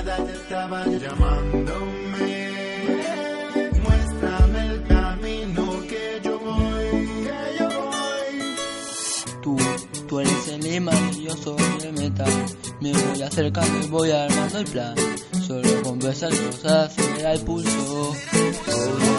Que 0.00 0.06
tu 0.06 0.12
mirada 0.12 0.24
ya 0.24 0.32
estaba 0.32 0.86
llamándome. 0.86 2.50
Muéstrame 3.82 4.66
el 4.66 4.86
camino 4.86 5.80
que 5.88 6.20
yo 6.24 6.38
voy, 6.38 6.90
que 7.24 7.40
yo 7.58 7.68
voy. 7.68 8.36
Tú, 9.42 9.56
tú 10.08 10.20
eres 10.20 10.48
el 10.48 10.66
imán 10.74 11.10
y 11.14 11.24
yo 11.24 11.36
soy 11.36 11.56
el 11.84 11.92
metal. 11.92 12.32
Me 12.80 12.92
voy 12.92 13.22
acercando 13.22 13.86
y 13.86 13.90
voy 13.90 14.10
armando 14.10 14.58
el 14.58 14.64
plan. 14.66 14.94
Solo 15.46 15.82
con 15.82 15.98
besarnos 15.98 16.64
acelera 16.64 17.34
el 17.34 17.40
pulso. 17.40 18.14
Ya, 18.32 19.09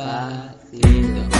Despacito. 0.00 1.39